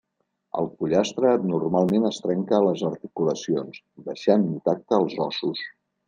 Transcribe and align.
El 0.59 0.67
pollastre 0.77 1.33
normalment 1.49 2.07
es 2.09 2.21
trenca 2.23 2.55
a 2.59 2.61
les 2.67 2.81
articulacions, 2.89 3.77
deixant 4.09 4.47
intacte 4.55 4.99
els 5.01 5.19
ossos. 5.27 5.63